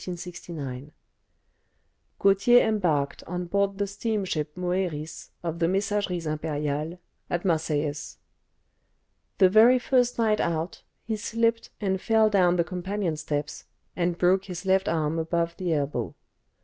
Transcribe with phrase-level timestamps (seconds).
[2.17, 6.97] Gautier embarked on board the steamship "Moeris," of the Messageries Impériales,
[7.29, 8.17] at Marseilles.
[9.37, 14.45] The very first night out he slipped and fell down the companion steps, and broke
[14.45, 16.15] his left arm above the elbow.